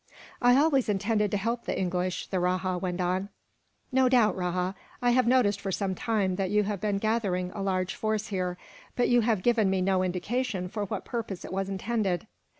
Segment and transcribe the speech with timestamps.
[0.41, 3.29] "I always intended to help the English," the rajah went on.
[3.91, 4.73] "No doubt, Rajah.
[4.99, 8.57] I have noticed, for some time, that you have been gathering a large force here;
[8.95, 12.25] but you have given me no indication for what purpose it was intended."